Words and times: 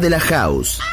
De 0.00 0.10
la 0.10 0.18
house. 0.18 0.83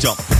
jump. 0.00 0.39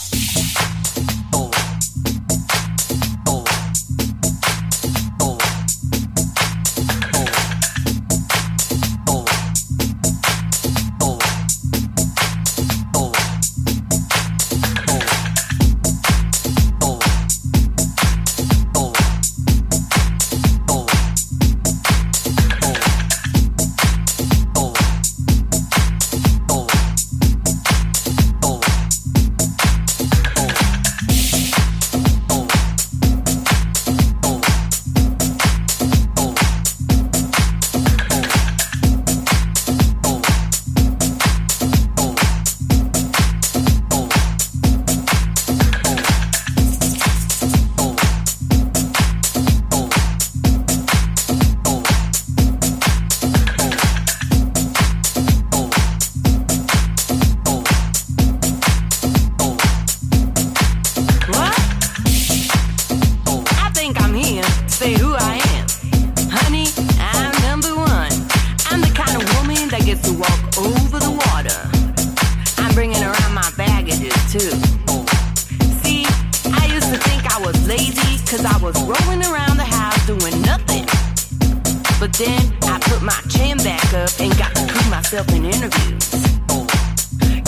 Then 82.21 82.53
I 82.69 82.77
put 82.77 83.01
my 83.01 83.19
chin 83.29 83.57
back 83.57 83.81
up 83.95 84.11
and 84.19 84.29
got 84.37 84.53
to 84.53 84.67
prove 84.67 84.89
myself 84.91 85.27
in 85.33 85.43
interviews. 85.43 86.05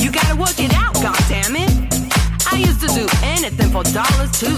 You 0.01 0.09
gotta 0.09 0.35
work 0.35 0.57
it 0.57 0.73
out, 0.73 0.95
goddammit. 0.95 1.69
I 2.51 2.57
used 2.57 2.81
to 2.81 2.87
do 2.87 3.05
anything 3.21 3.69
for 3.69 3.83
dollars 3.93 4.31
too. 4.33 4.57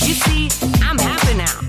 You 0.00 0.14
see, 0.24 0.48
I'm 0.80 0.96
happy 0.96 1.36
now. 1.36 1.60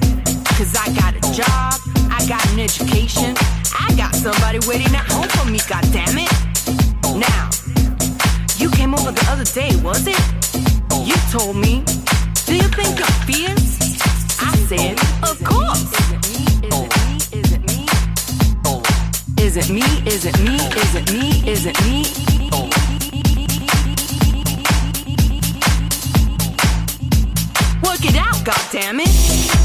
Cause 0.55 0.73
I 0.79 0.87
got 0.95 1.19
a 1.19 1.23
job, 1.35 1.75
I 2.09 2.25
got 2.29 2.47
an 2.53 2.61
education, 2.61 3.35
I 3.77 3.93
got 3.97 4.15
somebody 4.15 4.59
waiting 4.65 4.95
at 4.95 5.11
home 5.11 5.27
for 5.27 5.51
me, 5.51 5.59
goddammit. 5.59 6.31
Now, 7.11 7.49
you 8.55 8.71
came 8.71 8.93
over 8.93 9.11
the 9.11 9.27
other 9.29 9.43
day, 9.43 9.75
was 9.83 10.07
it? 10.07 10.23
You 11.03 11.15
told 11.35 11.57
me, 11.57 11.83
do 12.45 12.55
you 12.55 12.69
think 12.71 12.95
I'm 13.03 13.27
fierce? 13.27 13.99
I 14.39 14.55
said, 14.69 14.97
of 15.29 15.43
course. 15.43 16.06
Is 19.47 19.55
it 19.55 19.69
me? 19.69 19.81
Is 20.05 20.25
it 20.25 20.37
me? 20.41 20.55
Is 20.57 20.93
it 20.93 21.13
me? 21.13 21.49
Is 21.49 21.65
it 21.65 21.81
me? 21.85 22.03
Work 27.81 28.03
it 28.03 28.17
out, 28.17 28.35
goddammit! 28.43 29.56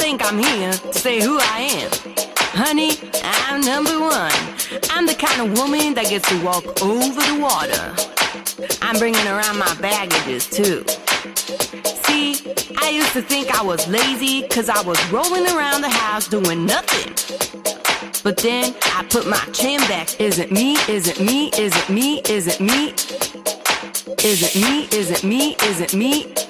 think 0.00 0.24
I'm 0.24 0.38
here 0.38 0.72
to 0.72 0.94
say 0.94 1.20
who 1.20 1.38
I 1.38 1.60
am. 1.82 1.90
Honey, 2.56 2.92
I'm 3.22 3.60
number 3.60 4.00
one. 4.00 4.32
I'm 4.88 5.04
the 5.06 5.14
kind 5.14 5.42
of 5.42 5.58
woman 5.58 5.92
that 5.92 6.06
gets 6.08 6.26
to 6.30 6.42
walk 6.42 6.64
over 6.82 7.20
the 7.20 7.38
water. 7.38 7.84
I'm 8.80 8.98
bringing 8.98 9.26
around 9.26 9.58
my 9.58 9.74
baggages 9.74 10.48
too. 10.48 10.84
See, 12.06 12.34
I 12.78 12.88
used 12.88 13.12
to 13.12 13.20
think 13.20 13.54
I 13.54 13.62
was 13.62 13.86
lazy 13.88 14.40
because 14.40 14.70
I 14.70 14.80
was 14.80 14.98
rolling 15.12 15.46
around 15.54 15.82
the 15.82 15.90
house 15.90 16.26
doing 16.28 16.64
nothing. 16.64 17.12
But 18.24 18.38
then 18.38 18.74
I 18.96 19.04
put 19.10 19.26
my 19.26 19.44
chin 19.52 19.80
back. 19.80 20.18
Is 20.18 20.38
it 20.38 20.50
me? 20.50 20.76
Is 20.88 21.08
it 21.08 21.20
me? 21.20 21.50
Is 21.58 21.76
it 21.76 21.90
me? 21.90 22.20
Is 22.20 22.46
it 22.46 22.60
me? 22.60 22.88
Is 22.90 23.12
it 23.12 23.20
me? 23.36 24.00
Is 24.24 24.42
it 24.42 24.54
me? 24.56 24.98
Is 24.98 25.10
it 25.10 25.24
me? 25.24 25.56
Is 25.62 25.80
it 25.80 25.94
me? 25.94 26.49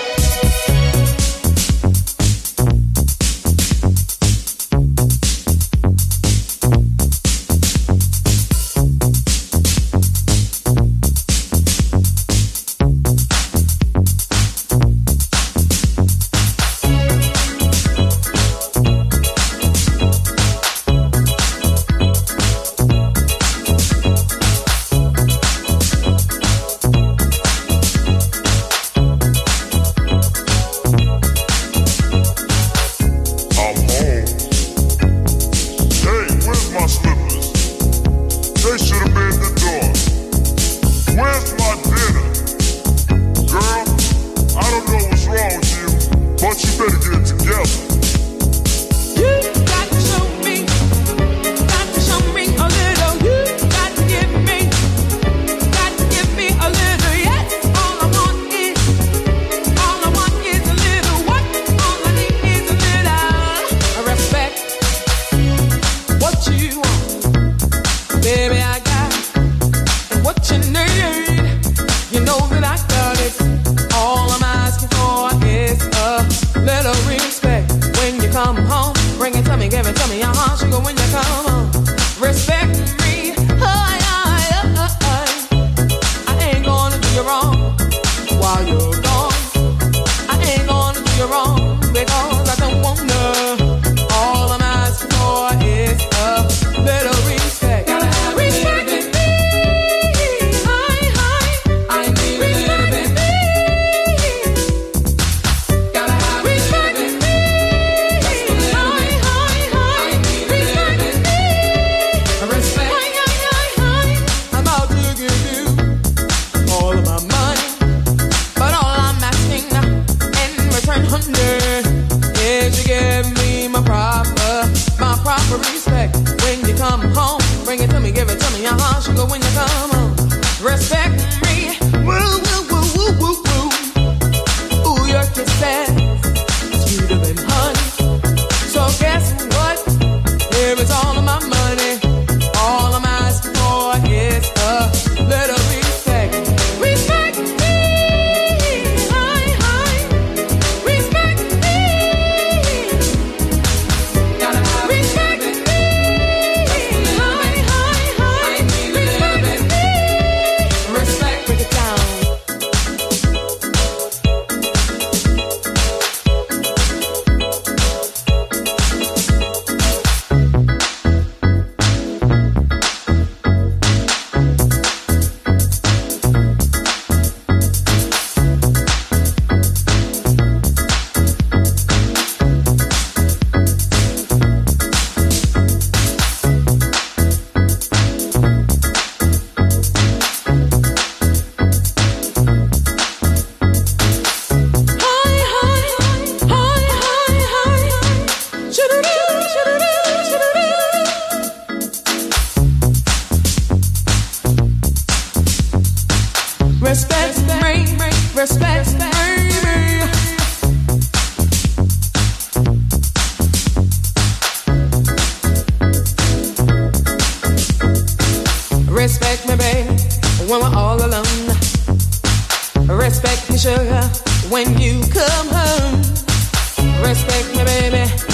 sugar 129.11 129.25
when 129.25 129.41
you 129.41 129.47
come. 129.49 130.15
Respect. 130.63 131.00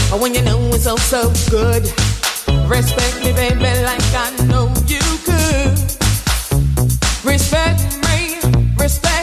When 0.10 0.34
you 0.34 0.42
know 0.42 0.58
it's 0.74 0.86
so, 0.86 0.96
so 0.96 1.32
good. 1.52 1.84
Respect 2.68 3.24
me, 3.24 3.34
baby, 3.34 3.60
like 3.84 4.02
I 4.14 4.32
know 4.48 4.74
you 4.88 5.00
could. 5.26 5.78
Respect 7.24 7.82
me, 8.08 8.40
respect 8.78 9.17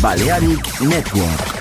Balearic 0.00 0.80
Network. 0.80 1.59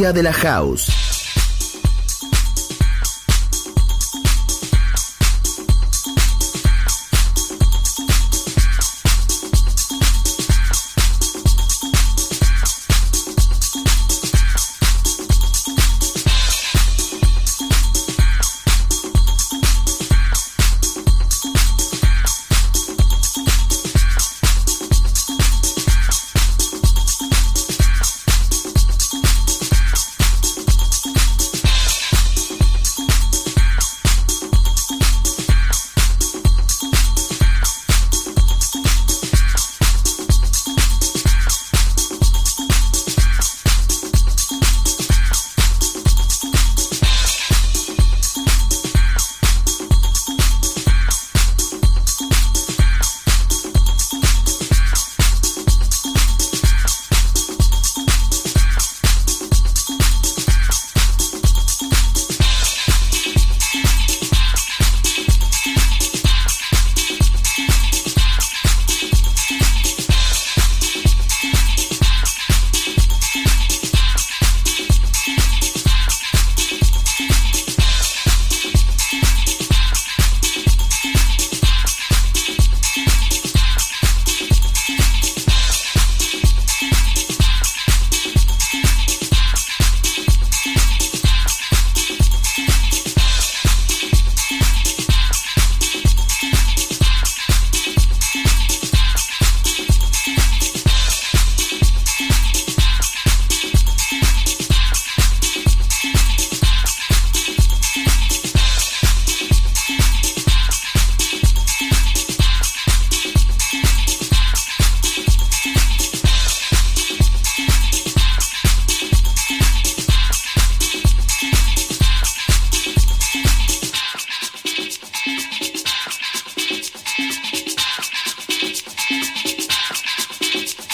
De 0.00 0.22
la 0.22 0.32
house. 0.32 0.99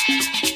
you 0.09 0.56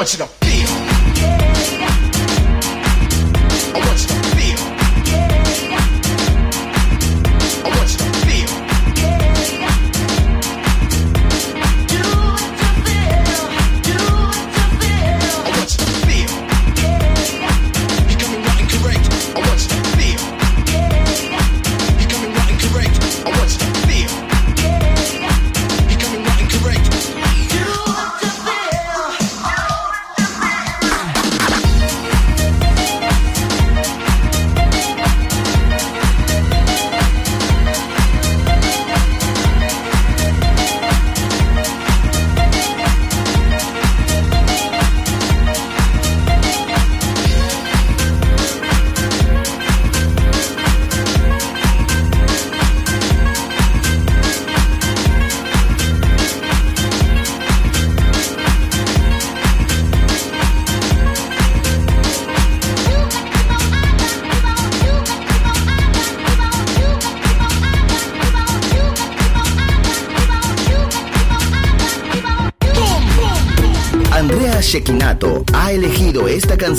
Want 0.00 0.14
you 0.14 0.24
to 0.24 0.29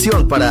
para 0.09 0.50